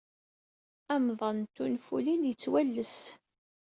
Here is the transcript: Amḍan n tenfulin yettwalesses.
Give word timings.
Amḍan 0.93 1.37
n 1.43 1.47
tenfulin 1.55 2.27
yettwalesses. 2.29 2.99